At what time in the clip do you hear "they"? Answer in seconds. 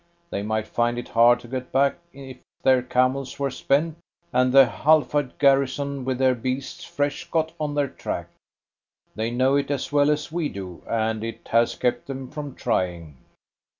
0.31-0.41, 9.13-9.29